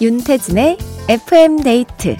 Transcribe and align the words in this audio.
윤태진의 0.00 0.78
FM 1.08 1.62
데이트 1.62 2.16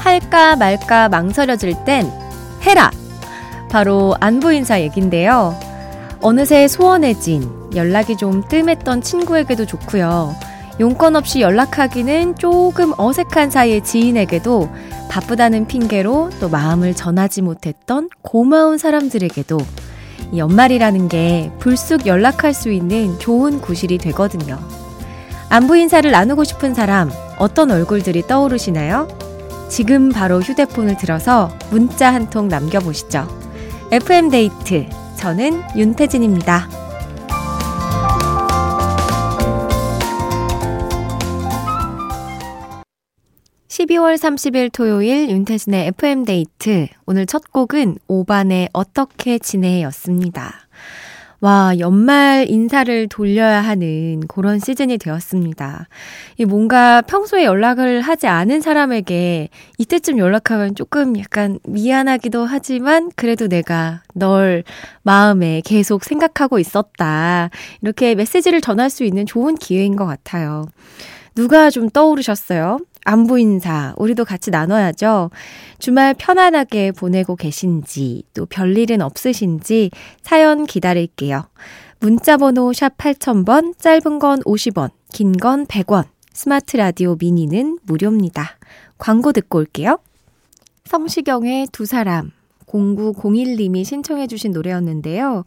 할까 0.00 0.56
말까 0.56 1.08
망설여질 1.08 1.84
땐 1.84 2.10
해라! 2.62 2.90
바로 3.70 4.14
안부 4.20 4.52
인사 4.52 4.80
얘긴데요. 4.80 5.58
어느새 6.20 6.68
소원해진 6.68 7.50
연락이 7.74 8.16
좀 8.16 8.42
뜸했던 8.48 9.02
친구에게도 9.02 9.66
좋고요. 9.66 10.34
용건 10.78 11.16
없이 11.16 11.40
연락하기는 11.40 12.36
조금 12.36 12.92
어색한 12.98 13.50
사이의 13.50 13.82
지인에게도 13.82 14.68
바쁘다는 15.08 15.66
핑계로 15.66 16.30
또 16.40 16.48
마음을 16.48 16.94
전하지 16.94 17.42
못했던 17.42 18.10
고마운 18.22 18.76
사람들에게도 18.76 19.58
연말이라는 20.36 21.08
게 21.08 21.50
불쑥 21.60 22.06
연락할 22.06 22.52
수 22.52 22.70
있는 22.70 23.18
좋은 23.18 23.60
구실이 23.60 23.98
되거든요. 23.98 24.58
안부 25.48 25.76
인사를 25.76 26.10
나누고 26.10 26.44
싶은 26.44 26.74
사람, 26.74 27.10
어떤 27.38 27.70
얼굴들이 27.70 28.22
떠오르시나요? 28.26 29.08
지금 29.68 30.10
바로 30.10 30.40
휴대폰을 30.40 30.96
들어서 30.96 31.50
문자 31.70 32.12
한 32.12 32.28
통 32.28 32.48
남겨보시죠. 32.48 33.26
FM데이트. 33.92 34.86
저는 35.16 35.62
윤태진입니다. 35.76 36.85
12월 43.76 44.16
30일 44.16 44.72
토요일 44.72 45.28
윤태진의 45.28 45.88
FM데이트. 45.88 46.86
오늘 47.04 47.26
첫 47.26 47.52
곡은 47.52 47.98
오반의 48.08 48.70
어떻게 48.72 49.38
지내 49.38 49.82
였습니다. 49.82 50.66
와, 51.40 51.74
연말 51.78 52.46
인사를 52.48 53.08
돌려야 53.08 53.60
하는 53.60 54.20
그런 54.28 54.60
시즌이 54.60 54.96
되었습니다. 54.96 55.88
이 56.38 56.46
뭔가 56.46 57.02
평소에 57.02 57.44
연락을 57.44 58.00
하지 58.00 58.26
않은 58.26 58.62
사람에게 58.62 59.50
이때쯤 59.76 60.16
연락하면 60.16 60.74
조금 60.74 61.18
약간 61.18 61.58
미안하기도 61.64 62.46
하지만 62.46 63.10
그래도 63.14 63.46
내가 63.46 64.02
널 64.14 64.64
마음에 65.02 65.60
계속 65.62 66.04
생각하고 66.04 66.58
있었다. 66.58 67.50
이렇게 67.82 68.14
메시지를 68.14 68.62
전할 68.62 68.88
수 68.88 69.04
있는 69.04 69.26
좋은 69.26 69.54
기회인 69.54 69.96
것 69.96 70.06
같아요. 70.06 70.64
누가 71.34 71.68
좀 71.68 71.90
떠오르셨어요? 71.90 72.78
안부 73.06 73.38
인사, 73.38 73.94
우리도 73.98 74.24
같이 74.24 74.50
나눠야죠. 74.50 75.30
주말 75.78 76.12
편안하게 76.12 76.90
보내고 76.90 77.36
계신지, 77.36 78.24
또 78.34 78.46
별일은 78.46 79.00
없으신지 79.00 79.92
사연 80.22 80.66
기다릴게요. 80.66 81.44
문자 82.00 82.36
번호 82.36 82.72
샵 82.72 82.98
8000번, 82.98 83.78
짧은 83.78 84.18
건 84.18 84.40
50원, 84.40 84.90
긴 85.12 85.32
건 85.34 85.66
100원, 85.66 86.04
스마트 86.32 86.76
라디오 86.76 87.16
미니는 87.18 87.78
무료입니다. 87.84 88.58
광고 88.98 89.32
듣고 89.32 89.58
올게요. 89.58 89.98
성시경의 90.84 91.68
두 91.70 91.86
사람, 91.86 92.32
0901님이 92.66 93.84
신청해 93.84 94.26
주신 94.26 94.50
노래였는데요. 94.50 95.44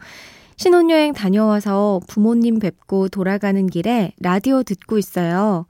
신혼여행 0.56 1.12
다녀와서 1.14 2.00
부모님 2.08 2.60
뵙고 2.60 3.10
돌아가는 3.10 3.68
길에 3.68 4.14
라디오 4.20 4.64
듣고 4.64 4.98
있어요. 4.98 5.66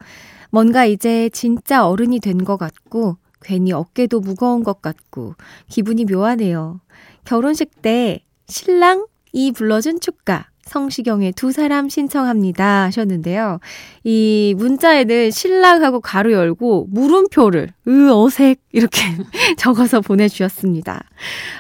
뭔가 0.52 0.86
이제 0.86 1.30
진짜 1.30 1.88
어른이 1.88 2.20
된 2.20 2.40
것 2.44 2.58
같고, 2.58 3.18
괜히 3.42 3.72
어깨도 3.72 4.20
무거운 4.22 4.64
것 4.64 4.82
같고, 4.82 5.36
기분이 5.70 6.06
묘하네요. 6.06 6.80
결혼식 7.26 7.82
때 7.82 8.24
신랑 8.48 9.06
이 9.32 9.52
불러준 9.52 10.00
축가, 10.00 10.48
성시경의 10.66 11.34
두 11.34 11.52
사람 11.52 11.90
신청합니다 11.90 12.84
하셨는데요. 12.84 13.60
이 14.04 14.54
문자에는 14.58 15.32
신랑하고 15.32 16.00
가로 16.00 16.32
열고 16.32 16.88
물음표를 16.92 17.70
으 17.88 18.10
어색 18.12 18.60
이렇게 18.72 19.02
적어서 19.58 20.02
보내주셨습니다. 20.02 21.04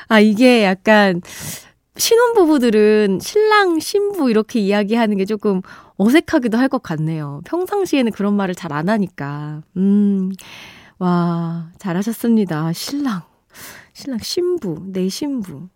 아 0.10 0.20
이게 0.20 0.64
약간 0.64 1.22
신혼부부들은 2.00 3.20
신랑, 3.22 3.80
신부 3.80 4.30
이렇게 4.30 4.60
이야기하는 4.60 5.18
게 5.18 5.26
조금 5.26 5.62
어색하기도 5.98 6.58
할 6.58 6.70
것 6.70 6.82
같네요. 6.84 7.42
평상시에는 7.46 8.12
그런 8.12 8.36
말을 8.36 8.56
잘 8.56 8.72
안 8.74 8.90
하니까. 8.90 9.62
음, 9.78 10.32
와, 11.00 11.72
잘하셨습니다. 11.80 12.72
신랑. 12.74 13.24
신랑 13.94 14.20
신부, 14.20 14.82
내 14.88 15.10
신부. 15.10 15.68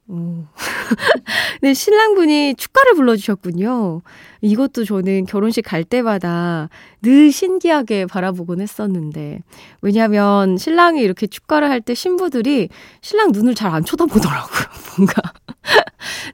네, 1.62 1.74
신랑분이 1.74 2.56
축가를 2.56 2.94
불러주셨군요. 2.94 4.02
이것도 4.42 4.86
저는 4.86 5.26
결혼식 5.26 5.64
갈 5.64 5.84
때마다 5.84 6.70
늘 7.02 7.32
신기하게 7.32 8.06
바라보곤 8.06 8.62
했었는데. 8.62 9.40
왜냐면 9.82 10.58
신랑이 10.58 11.02
이렇게 11.02 11.28
축가를 11.28 11.70
할 11.70 11.82
때 11.82 11.94
신부들이 11.94 12.70
신랑 13.02 13.32
눈을 13.34 13.56
잘 13.56 13.74
안 13.74 13.84
쳐다보더라고요. 13.84 14.62
뭔가. 14.98 15.22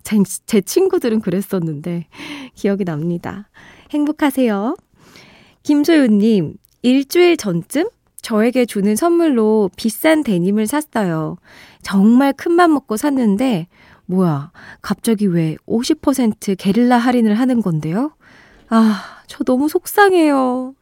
제, 0.04 0.18
제 0.46 0.62
친구들은 0.62 1.22
그랬었는데, 1.22 2.08
기억이 2.54 2.86
납니다. 2.86 3.50
행복하세요. 3.92 4.76
김소윤님, 5.64 6.56
일주일 6.81 7.38
전쯤 7.38 7.90
저에게 8.22 8.66
주는 8.66 8.96
선물로 8.96 9.69
비싼 9.75 10.24
데님을 10.24 10.68
샀어요. 10.68 11.38
정말 11.81 12.34
큰맘 12.34 12.74
먹고 12.74 12.97
샀는데, 12.97 13.68
뭐야, 14.06 14.52
갑자기 14.81 15.28
왜 15.28 15.56
50% 15.68 16.56
게릴라 16.57 16.97
할인을 16.97 17.35
하는 17.35 17.62
건데요? 17.62 18.12
아, 18.69 19.03
저 19.28 19.44
너무 19.44 19.69
속상해요. 19.69 20.74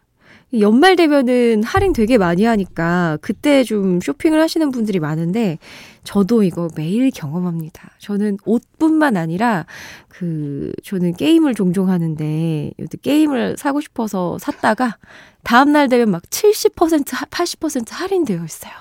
연말 0.59 0.95
되면은 0.95 1.63
할인 1.63 1.91
되게 1.91 2.17
많이 2.17 2.45
하니까 2.45 3.17
그때 3.21 3.65
좀 3.65 3.99
쇼핑을 3.99 4.39
하시는 4.39 4.71
분들이 4.71 4.99
많은데 4.99 5.57
저도 6.07 6.43
이거 6.43 6.69
매일 6.75 7.11
경험합니다. 7.11 7.91
저는 7.99 8.37
옷뿐만 8.45 9.17
아니라 9.17 9.65
그 10.07 10.71
저는 10.83 11.13
게임을 11.13 11.53
종종 11.53 11.89
하는데 11.89 12.71
게임을 13.01 13.57
사고 13.57 13.81
싶어서 13.81 14.37
샀다가 14.39 14.97
다음 15.43 15.73
날 15.73 15.89
되면 15.89 16.09
막 16.09 16.23
70% 16.23 17.03
80% 17.05 17.91
할인되어 17.91 18.43
있어요. 18.43 18.71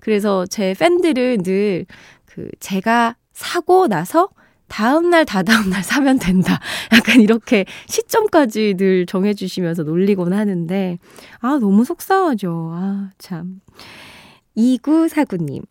그래서 0.00 0.44
제 0.46 0.74
팬들은 0.78 1.42
늘 1.42 1.86
그 2.38 2.48
제가 2.60 3.16
사고 3.32 3.88
나서 3.88 4.28
다음날, 4.68 5.24
다다음날 5.24 5.82
사면 5.82 6.20
된다. 6.20 6.60
약간 6.92 7.20
이렇게 7.20 7.64
시점까지 7.88 8.74
늘 8.74 9.06
정해주시면서 9.06 9.82
놀리곤 9.82 10.32
하는데, 10.32 10.98
아, 11.40 11.58
너무 11.58 11.84
속상하죠. 11.84 12.70
아, 12.74 13.10
참. 13.18 13.60
2949님. 14.56 15.62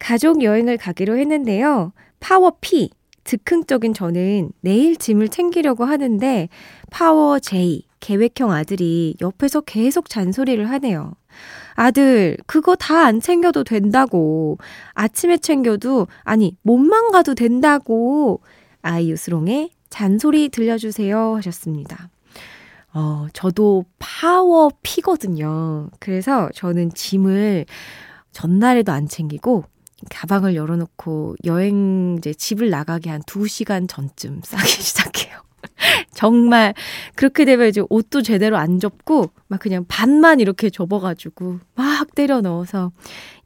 가족 0.00 0.42
여행을 0.42 0.76
가기로 0.78 1.16
했는데요. 1.16 1.92
파워 2.18 2.54
P. 2.60 2.90
즉흥적인 3.22 3.94
저는 3.94 4.50
내일 4.60 4.96
짐을 4.96 5.28
챙기려고 5.28 5.84
하는데, 5.84 6.48
파워 6.90 7.38
J. 7.38 7.86
계획형 8.00 8.50
아들이 8.50 9.14
옆에서 9.20 9.60
계속 9.60 10.08
잔소리를 10.08 10.68
하네요. 10.70 11.12
아들, 11.74 12.36
그거 12.46 12.74
다 12.74 13.04
안 13.04 13.20
챙겨도 13.20 13.62
된다고. 13.62 14.58
아침에 14.94 15.36
챙겨도, 15.36 16.08
아니, 16.24 16.56
몸만 16.62 17.12
가도 17.12 17.34
된다고. 17.34 18.40
아이유, 18.82 19.13
슬옹의 19.13 19.70
잔소리 19.90 20.48
들려주세요 20.48 21.36
하셨습니다. 21.36 22.08
어, 22.94 23.26
저도 23.34 23.84
파워 23.98 24.70
P거든요. 24.82 25.90
그래서 26.00 26.48
저는 26.54 26.92
짐을 26.94 27.66
전날에도 28.32 28.92
안 28.92 29.06
챙기고, 29.06 29.64
가방을 30.08 30.54
열어놓고 30.54 31.36
여행 31.44 32.16
이제 32.18 32.32
집을 32.32 32.70
나가기 32.70 33.08
한 33.08 33.20
2시간 33.22 33.88
전쯤 33.88 34.40
싸기 34.44 34.68
시작해요. 34.68 35.40
정말 36.14 36.74
그렇게 37.14 37.44
되면 37.44 37.68
이제 37.68 37.82
옷도 37.88 38.22
제대로 38.22 38.56
안 38.56 38.78
접고 38.80 39.30
막 39.48 39.60
그냥 39.60 39.84
반만 39.88 40.40
이렇게 40.40 40.70
접어가지고 40.70 41.58
막 41.74 42.14
때려 42.14 42.40
넣어서 42.40 42.92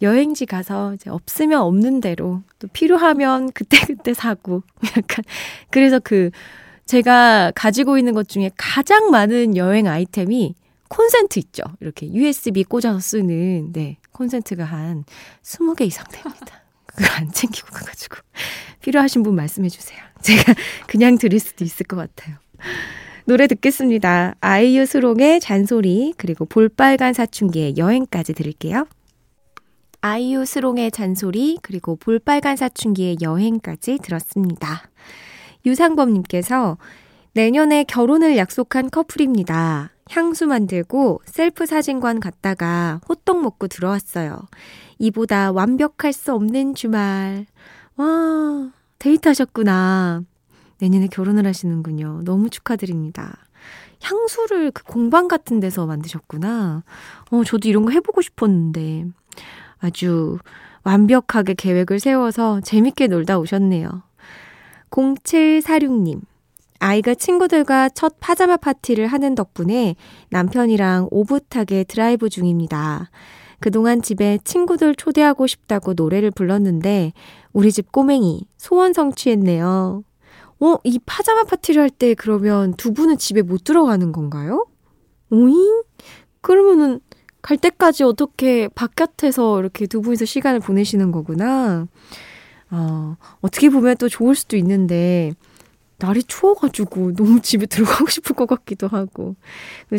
여행지 0.03 0.47
가서 0.47 0.95
이제 0.95 1.11
없으면 1.11 1.61
없는 1.61 2.01
대로 2.01 2.43
또 2.59 2.69
필요하면 2.69 3.53
그때그때 3.53 3.95
그때 3.95 4.15
사고 4.15 4.63
약간 4.97 5.25
그래서 5.71 5.99
그 5.99 6.31
제가 6.87 7.53
가지고 7.55 7.99
있는 7.99 8.13
것 8.15 8.29
중에 8.29 8.51
가장 8.57 9.11
많은 9.11 9.57
여행 9.57 9.87
아이템이 9.87 10.55
콘센트 10.89 11.39
있죠. 11.39 11.63
이렇게 11.81 12.13
USB 12.13 12.65
꽂아서 12.65 13.01
쓰는 13.01 13.73
네 13.73 13.99
콘센트가 14.15 14.65
한 14.65 15.05
20개 15.43 15.83
이상 15.83 16.07
됩니다. 16.11 16.63
그걸 16.87 17.07
안 17.11 17.31
챙기고 17.31 17.69
가가지고 17.69 18.17
필요하신 18.81 19.23
분 19.23 19.35
말씀해 19.35 19.69
주세요. 19.69 19.99
제가 20.23 20.55
그냥 20.87 21.19
드릴 21.19 21.41
수도 21.41 21.65
있을 21.65 21.85
것 21.87 21.97
같아요. 21.97 22.37
노래 23.27 23.47
듣겠습니다. 23.47 24.35
아이유 24.41 24.87
수롱의 24.87 25.41
잔소리, 25.41 26.15
그리고 26.17 26.45
볼빨간 26.45 27.15
사춘기의 27.15 27.77
여행까지 27.77 28.35
들을게요. 28.35 28.87
아이유 30.03 30.45
수롱의 30.45 30.91
잔소리, 30.91 31.59
그리고 31.63 31.97
볼빨간 31.97 32.57
사춘기의 32.57 33.19
여행까지 33.23 33.99
들었습니다. 34.03 34.91
유상범님께서 35.65 36.77
내년에 37.33 37.85
결혼을 37.85 38.37
약속한 38.37 38.91
커플입니다. 38.91 39.94
향수 40.11 40.47
만들고 40.47 41.23
셀프 41.27 41.67
사진관 41.67 42.21
갔다가 42.21 43.01
호떡 43.09 43.43
먹고 43.43 43.69
들어왔어요. 43.69 44.39
이보다 44.99 45.53
완벽할 45.53 46.13
수 46.13 46.35
없는 46.35 46.75
주말. 46.75 47.47
와, 47.97 48.71
데이트하셨구나. 48.99 50.23
내년에 50.81 51.07
결혼을 51.07 51.47
하시는군요. 51.47 52.23
너무 52.25 52.51
축하드립니다. 52.51 53.39
향수를 54.03 54.71
그 54.71 54.85
공방 54.85 55.29
같은 55.29 55.61
데서 55.61 55.87
만드셨구나. 55.87 56.83
어, 57.31 57.45
저도 57.45 57.69
이런 57.69 57.85
거 57.85 57.91
해보고 57.91 58.21
싶었는데. 58.21 59.07
아주 59.79 60.39
완벽하게 60.83 61.55
계획을 61.55 62.01
세워서 62.01 62.61
재밌게 62.61 63.07
놀다 63.07 63.39
오셨네요. 63.39 64.03
0746님. 64.91 66.21
아이가 66.85 67.15
친구들과 67.15 67.89
첫 67.89 68.17
파자마 68.21 68.59
파티를 68.59 69.07
하는 69.07 69.35
덕분에 69.35 69.97
남편이랑 70.29 71.09
오붓하게 71.11 71.85
드라이브 71.85 72.29
중입니다. 72.29 73.11
그동안 73.59 74.03
집에 74.03 74.39
친구들 74.45 74.95
초대하고 74.95 75.47
싶다고 75.47 75.95
노래를 75.95 76.31
불렀는데 76.31 77.15
우리 77.55 77.73
집 77.73 77.91
꼬맹이 77.91 78.47
소원 78.59 78.93
성취했네요. 78.93 80.05
어, 80.61 80.77
이 80.85 80.99
파자마 81.07 81.45
파티를 81.45 81.81
할 81.81 81.89
때 81.89 82.13
그러면 82.13 82.75
두 82.75 82.93
분은 82.93 83.17
집에 83.17 83.41
못 83.41 83.65
들어가는 83.65 84.13
건가요? 84.13 84.67
오잉? 85.31 85.85
그러면은 86.43 87.01
갈 87.41 87.57
때까지 87.57 88.05
어떻게 88.05 88.69
바깥에서 88.69 89.59
이렇게 89.59 89.87
두 89.87 90.03
분이서 90.03 90.27
시간을 90.27 90.61
보내시는 90.61 91.13
거구나. 91.13 91.87
어, 92.71 93.17
어떻게 93.41 93.71
보면 93.71 93.97
또 93.97 94.11
좋을 94.11 94.35
수도 94.35 94.59
있는데, 94.59 95.33
날이 96.05 96.23
추워가지고 96.23 97.13
너무 97.17 97.41
집에 97.41 97.67
들어가고 97.67 98.09
싶을 98.11 98.37
것 98.37 98.47
같기도 98.47 98.89
하고. 98.89 99.37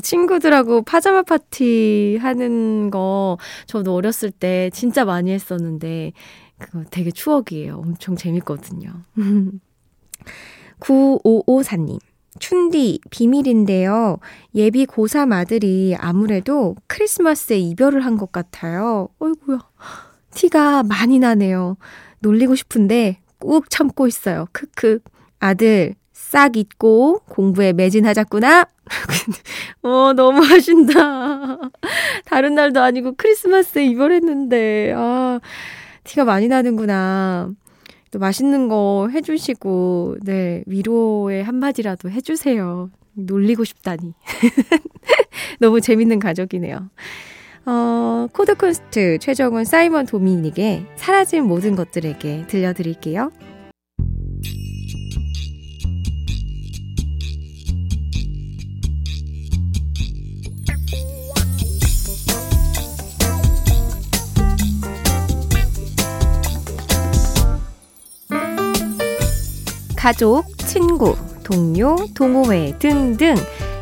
친구들하고 0.01 0.83
파자마 0.83 1.23
파티 1.23 2.17
하는 2.21 2.91
거 2.91 3.37
저도 3.65 3.93
어렸을 3.95 4.31
때 4.31 4.69
진짜 4.73 5.05
많이 5.05 5.31
했었는데, 5.31 6.13
그거 6.57 6.83
되게 6.91 7.11
추억이에요. 7.11 7.77
엄청 7.77 8.15
재밌거든요. 8.15 8.91
9554님. 10.79 11.99
춘디, 12.37 12.99
비밀인데요. 13.09 14.17
예비 14.55 14.85
고3 14.85 15.31
아들이 15.31 15.95
아무래도 15.97 16.75
크리스마스에 16.87 17.57
이별을 17.57 18.03
한 18.05 18.17
것 18.17 18.31
같아요. 18.33 19.07
어이구야. 19.19 19.59
티가 20.31 20.83
많이 20.83 21.19
나네요. 21.19 21.77
놀리고 22.19 22.55
싶은데 22.55 23.21
꾹 23.39 23.69
참고 23.69 24.05
있어요. 24.07 24.47
크크. 24.51 24.99
아들, 25.45 25.93
싹 26.11 26.57
잊고 26.57 27.19
공부에 27.29 27.71
매진하자꾸나? 27.71 28.65
어, 29.83 30.13
너무 30.13 30.43
하신다. 30.43 31.59
다른 32.25 32.55
날도 32.55 32.81
아니고 32.81 33.13
크리스마스에 33.15 33.85
이별했는데, 33.85 34.93
아, 34.95 35.39
티가 36.03 36.25
많이 36.25 36.47
나는구나. 36.47 37.51
또 38.09 38.17
맛있는 38.17 38.69
거 38.69 39.07
해주시고, 39.13 40.17
네, 40.23 40.63
위로의 40.65 41.43
한마디라도 41.43 42.09
해주세요. 42.09 42.89
놀리고 43.13 43.63
싶다니. 43.65 44.15
너무 45.59 45.79
재밌는 45.79 46.17
가족이네요. 46.17 46.89
어, 47.67 48.27
코드 48.33 48.55
쿤스트 48.55 49.19
최정훈 49.19 49.63
사이먼 49.63 50.07
도미닉의 50.07 50.87
사라진 50.95 51.43
모든 51.43 51.75
것들에게 51.75 52.47
들려드릴게요. 52.47 53.31
가족, 70.05 70.55
친구, 70.59 71.15
동료, 71.43 71.95
동호회 72.13 72.77
등등 72.77 73.33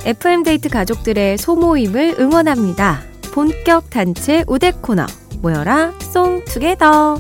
FM데이트 0.05 0.69
가족들의 0.69 1.37
소모임을 1.37 2.15
응원합니다. 2.17 3.01
본격 3.33 3.89
단체 3.89 4.45
우대 4.47 4.71
코너 4.71 5.05
모여라 5.41 5.91
송투게더 5.99 7.17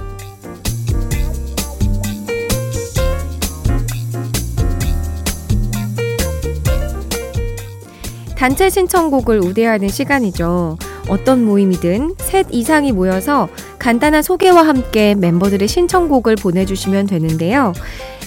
단체 8.37 8.69
신청곡을 8.69 9.39
우대하는 9.39 9.89
시간이죠. 9.89 10.77
어떤 11.09 11.43
모임이든 11.43 12.15
셋 12.19 12.47
이상이 12.51 12.93
모여서 12.93 13.49
간단한 13.83 14.23
소개와 14.23 14.65
함께 14.65 15.13
멤버들의 15.13 15.67
신청곡을 15.67 16.37
보내주시면 16.37 17.05
되는데요. 17.05 17.73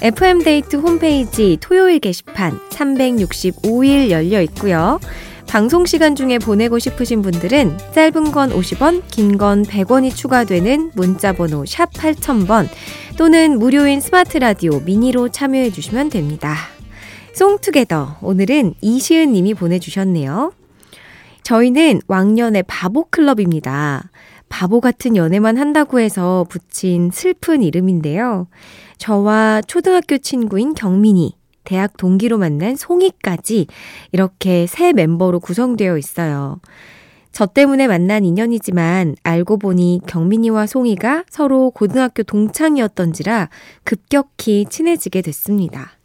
FM데이트 0.03 0.77
홈페이지 0.77 1.57
토요일 1.63 1.99
게시판 1.99 2.61
365일 2.69 4.11
열려 4.11 4.43
있고요. 4.43 5.01
방송 5.49 5.87
시간 5.87 6.15
중에 6.15 6.39
보내고 6.39 6.79
싶으신 6.79 7.23
분들은 7.23 7.79
짧은 7.95 8.33
건 8.33 8.51
50원, 8.51 9.03
긴 9.11 9.39
건 9.39 9.63
100원이 9.63 10.15
추가되는 10.15 10.91
문자 10.95 11.33
번호 11.33 11.65
샵 11.65 11.91
8000번 11.91 12.69
또는 13.17 13.59
무료인 13.59 14.03
스마트 14.03 14.37
라디오 14.37 14.81
미니로 14.81 15.31
참여해 15.31 15.71
주시면 15.71 16.11
됩니다. 16.11 16.55
송투게더 17.33 18.19
오늘은 18.21 18.75
이시은 18.83 19.33
님이 19.33 19.55
보내주셨네요. 19.55 20.53
저희는 21.45 22.03
왕년의 22.09 22.65
바보 22.67 23.05
클럽입니다. 23.09 24.11
바보 24.49 24.81
같은 24.81 25.17
연애만 25.17 25.57
한다고 25.59 26.01
해서 26.01 26.47
붙인 26.49 27.11
슬픈 27.13 27.63
이름인데요. 27.63 28.49
저와 28.99 29.63
초등학교 29.67 30.19
친구인 30.19 30.75
경민이, 30.75 31.37
대학 31.65 31.97
동기로 31.97 32.39
만난 32.39 32.77
송이까지 32.77 33.67
이렇게 34.13 34.67
새 34.67 34.93
멤버로 34.93 35.41
구성되어 35.41 35.99
있어요. 35.99 36.61
저 37.33 37.45
때문에 37.45 37.87
만난 37.87 38.25
인연이지만 38.25 39.17
알고 39.23 39.59
보니 39.59 40.01
경민이와 40.07 40.67
송이가 40.67 41.25
서로 41.29 41.71
고등학교 41.71 42.23
동창이었던지라 42.23 43.51
급격히 43.85 44.65
친해지게 44.71 45.21
됐습니다. 45.21 45.99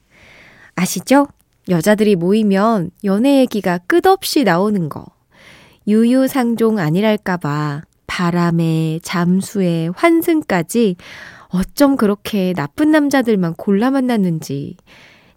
아시죠? 0.75 1.27
여자들이 1.69 2.17
모이면 2.17 2.91
연애 3.05 3.39
얘기가 3.39 3.77
끝없이 3.88 4.43
나오는 4.43 4.89
거. 4.89 5.05
유유상종 5.88 6.79
아니랄까봐 6.79 7.83
바람에 8.11 8.99
잠수에 9.03 9.89
환승까지 9.95 10.97
어쩜 11.47 11.95
그렇게 11.95 12.51
나쁜 12.51 12.91
남자들만 12.91 13.53
골라 13.53 13.89
만났는지 13.89 14.75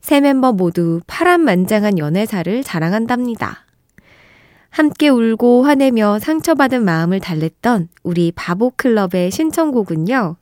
세 0.01 0.21
멤버 0.21 0.53
모두 0.53 1.01
파란만장한 1.07 1.99
연애사를 1.99 2.65
자랑한답니다. 2.65 3.65
함께 4.71 5.09
울고 5.09 5.63
화내며 5.63 6.19
상처받은 6.19 6.85
마음을 6.85 7.21
달랬던 7.21 7.91
우리 8.03 8.33
바보클럽의 8.33 9.31
신청곡은요. 9.31 10.35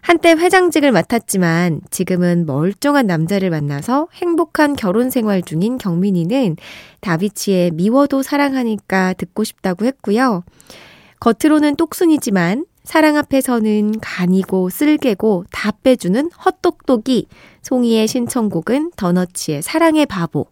한때 0.00 0.30
회장직을 0.30 0.92
맡았지만 0.92 1.82
지금은 1.90 2.46
멀쩡한 2.46 3.06
남자를 3.06 3.50
만나서 3.50 4.08
행복한 4.14 4.76
결혼 4.76 5.10
생활 5.10 5.42
중인 5.42 5.76
경민이는 5.76 6.56
다비치의 7.00 7.72
미워도 7.72 8.22
사랑하니까 8.22 9.12
듣고 9.12 9.44
싶다고 9.44 9.84
했고요. 9.84 10.42
겉으로는 11.20 11.76
똑순이지만 11.76 12.64
사랑 12.82 13.16
앞에서는 13.16 14.00
간이고 14.00 14.70
쓸개고 14.70 15.44
다 15.50 15.70
빼주는 15.70 16.30
헛똑똑이 16.32 17.26
송이의 17.62 18.08
신청곡은 18.08 18.92
더너츠의 18.96 19.62
사랑의 19.62 20.06
바보. 20.06 20.46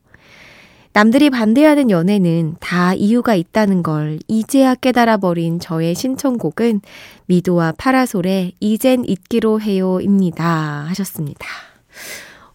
남들이 0.92 1.30
반대하는 1.30 1.90
연애는 1.90 2.56
다 2.60 2.92
이유가 2.92 3.34
있다는 3.34 3.82
걸 3.82 4.18
이제야 4.26 4.74
깨달아버린 4.74 5.60
저의 5.60 5.94
신청곡은 5.94 6.80
미도와 7.26 7.72
파라솔의 7.78 8.54
이젠 8.60 9.04
잊기로 9.06 9.60
해요입니다. 9.60 10.84
하셨습니다. 10.88 11.46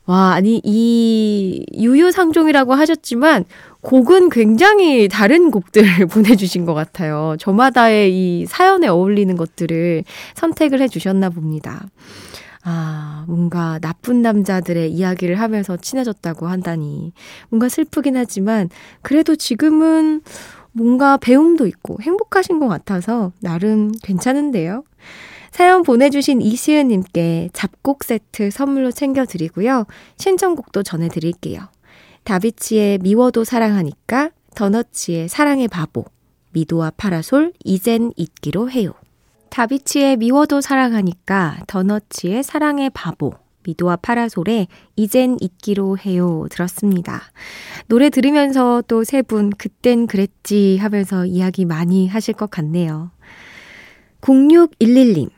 와, 0.06 0.34
아니, 0.34 0.60
이 0.64 1.66
유유상종이라고 1.74 2.74
하셨지만 2.74 3.46
곡은 3.84 4.30
굉장히 4.30 5.08
다른 5.10 5.52
곡들을 5.52 6.08
보내주신 6.08 6.66
것 6.66 6.74
같아요. 6.74 7.36
저마다의 7.40 8.12
이 8.14 8.46
사연에 8.46 8.88
어울리는 8.88 9.36
것들을 9.36 10.04
선택을 10.36 10.82
해주셨나 10.82 11.30
봅니다. 11.30 11.86
아, 12.64 13.26
뭔가 13.28 13.78
나쁜 13.80 14.22
남자들의 14.22 14.90
이야기를 14.90 15.40
하면서 15.40 15.76
친해졌다고 15.76 16.48
한다니. 16.48 17.12
뭔가 17.50 17.68
슬프긴 17.68 18.16
하지만, 18.16 18.70
그래도 19.02 19.36
지금은 19.36 20.22
뭔가 20.72 21.18
배움도 21.18 21.68
있고 21.68 21.98
행복하신 22.02 22.60
것 22.60 22.70
같아서 22.70 23.34
나름 23.42 23.92
괜찮은데요. 24.02 24.84
사연 25.52 25.84
보내주신 25.84 26.42
이시은님께 26.42 27.50
잡곡 27.54 28.06
세트 28.06 28.50
선물로 28.50 28.92
챙겨드리고요. 28.92 29.86
신청곡도 30.18 30.82
전해드릴게요. 30.84 31.68
다비치의 32.24 33.00
미워도 33.00 33.44
사랑하니까, 33.44 34.32
더너츠의 34.56 35.28
사랑의 35.30 35.68
바보, 35.68 36.06
미도와 36.52 36.92
파라솔, 36.96 37.54
이젠 37.64 38.12
잊기로 38.16 38.70
해요. 38.72 38.94
다비치의 39.50 40.18
미워도 40.18 40.62
사랑하니까, 40.62 41.60
더너츠의 41.68 42.44
사랑의 42.44 42.90
바보, 42.92 43.34
미도와 43.66 43.96
파라솔의 43.98 44.68
이젠 44.98 45.38
잊기로 45.40 45.98
해요 45.98 46.48
들었습니다. 46.50 47.22
노래 47.88 48.10
들으면서 48.10 48.82
또 48.88 49.04
세 49.04 49.22
분 49.22 49.50
그땐 49.52 50.06
그랬지 50.08 50.78
하면서 50.78 51.26
이야기 51.26 51.64
많이 51.64 52.08
하실 52.08 52.34
것 52.34 52.50
같네요. 52.52 53.12
0611님 54.22 55.30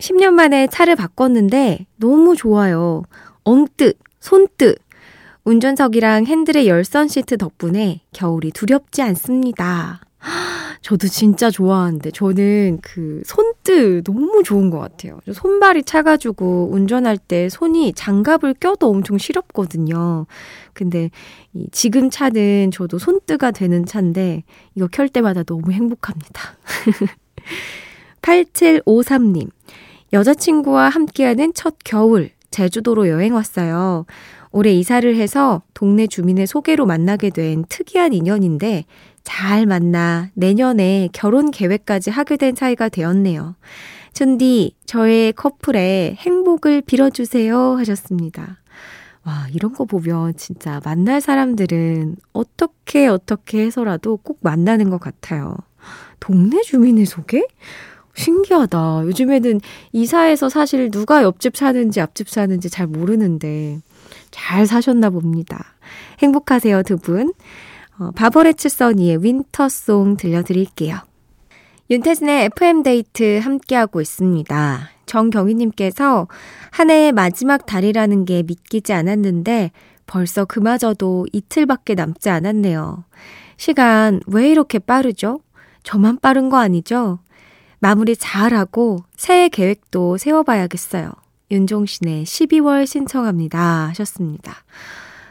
10년 0.00 0.30
만에 0.30 0.66
차를 0.66 0.96
바꿨는데 0.96 1.86
너무 1.96 2.36
좋아요. 2.36 3.02
엉뜨, 3.44 3.92
손뜨. 4.18 4.76
운전석이랑 5.44 6.24
핸들의 6.26 6.66
열선 6.66 7.08
시트 7.08 7.36
덕분에 7.36 8.00
겨울이 8.12 8.50
두렵지 8.50 9.02
않습니다. 9.02 10.00
저도 10.80 11.06
진짜 11.08 11.50
좋아하는데 11.50 12.10
저는 12.10 12.78
그 12.82 13.22
손뜨 13.24 14.02
너무 14.04 14.42
좋은 14.42 14.70
것 14.70 14.78
같아요. 14.78 15.20
손발이 15.30 15.82
차가지고 15.82 16.70
운전할 16.72 17.18
때 17.18 17.48
손이 17.48 17.92
장갑을 17.94 18.54
껴도 18.54 18.88
엄청 18.88 19.18
시렵거든요. 19.18 20.26
근데 20.72 21.10
이 21.52 21.66
지금 21.72 22.10
차는 22.10 22.70
저도 22.70 22.98
손뜨가 22.98 23.50
되는 23.50 23.84
차인데 23.84 24.44
이거 24.74 24.88
켤 24.90 25.08
때마다 25.08 25.42
너무 25.42 25.72
행복합니다. 25.72 26.56
8753님. 28.22 29.50
여자친구와 30.12 30.88
함께하는 30.88 31.52
첫 31.54 31.76
겨울, 31.84 32.30
제주도로 32.50 33.08
여행 33.08 33.34
왔어요. 33.34 34.06
올해 34.54 34.72
이사를 34.72 35.16
해서 35.16 35.62
동네 35.74 36.06
주민의 36.06 36.46
소개로 36.46 36.86
만나게 36.86 37.30
된 37.30 37.64
특이한 37.68 38.12
인연인데 38.12 38.84
잘 39.24 39.66
만나 39.66 40.30
내년에 40.34 41.08
결혼 41.12 41.50
계획까지 41.50 42.10
하게 42.10 42.36
된 42.36 42.54
사이가 42.54 42.88
되었네요. 42.88 43.56
춘디, 44.12 44.76
저의 44.86 45.32
커플에 45.32 46.14
행복을 46.20 46.82
빌어주세요 46.82 47.78
하셨습니다. 47.78 48.60
와, 49.24 49.48
이런 49.52 49.72
거 49.72 49.86
보면 49.86 50.36
진짜 50.36 50.80
만날 50.84 51.20
사람들은 51.20 52.14
어떻게 52.32 53.08
어떻게 53.08 53.66
해서라도 53.66 54.18
꼭 54.18 54.38
만나는 54.42 54.88
것 54.88 55.00
같아요. 55.00 55.56
동네 56.20 56.62
주민의 56.62 57.06
소개? 57.06 57.42
신기하다. 58.14 59.02
요즘에는 59.06 59.60
이사해서 59.90 60.48
사실 60.48 60.92
누가 60.92 61.24
옆집 61.24 61.56
사는지 61.56 62.00
앞집 62.00 62.28
사는지 62.28 62.70
잘 62.70 62.86
모르는데 62.86 63.80
잘 64.34 64.66
사셨나 64.66 65.10
봅니다. 65.10 65.76
행복하세요, 66.18 66.82
두 66.82 66.96
분. 66.96 67.32
어, 67.98 68.10
바버레츠 68.16 68.68
써니의 68.68 69.22
윈터송 69.22 70.16
들려드릴게요. 70.16 70.98
윤태진의 71.88 72.46
FM데이트 72.46 73.38
함께하고 73.38 74.00
있습니다. 74.00 74.90
정경희님께서 75.06 76.26
한 76.72 76.90
해의 76.90 77.12
마지막 77.12 77.64
달이라는 77.64 78.24
게 78.24 78.42
믿기지 78.42 78.92
않았는데 78.92 79.70
벌써 80.06 80.44
그마저도 80.44 81.26
이틀밖에 81.32 81.94
남지 81.94 82.28
않았네요. 82.28 83.04
시간 83.56 84.20
왜 84.26 84.50
이렇게 84.50 84.80
빠르죠? 84.80 85.40
저만 85.84 86.18
빠른 86.20 86.48
거 86.48 86.56
아니죠? 86.56 87.20
마무리 87.78 88.16
잘하고 88.16 89.04
새해 89.16 89.48
계획도 89.48 90.16
세워봐야겠어요. 90.16 91.12
윤종신의 91.50 92.24
12월 92.24 92.86
신청합니다. 92.86 93.88
하셨습니다. 93.88 94.64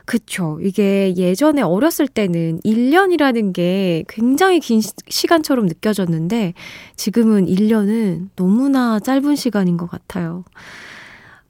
그쵸. 0.05 0.59
이게 0.61 1.13
예전에 1.15 1.61
어렸을 1.61 2.07
때는 2.09 2.59
1년이라는 2.65 3.53
게 3.53 4.03
굉장히 4.09 4.59
긴 4.59 4.81
시 5.09 5.27
간처럼 5.27 5.65
느껴졌는데 5.67 6.53
지금은 6.97 7.45
1년은 7.45 8.29
너무나 8.35 8.99
짧은 8.99 9.35
시간인 9.35 9.77
것 9.77 9.89
같아요. 9.89 10.43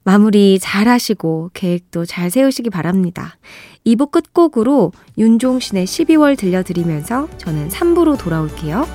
마무리 0.04 0.58
잘 0.60 0.86
하시고 0.88 1.50
계획도 1.54 2.04
잘 2.04 2.30
세우시기 2.30 2.70
바랍니다. 2.70 3.36
2부 3.86 4.10
끝곡으로 4.10 4.92
윤종신의 5.18 5.86
12월 5.86 6.36
들려드리면서 6.38 7.28
저는 7.38 7.70
3부로 7.70 8.18
돌아올게요. 8.18 8.86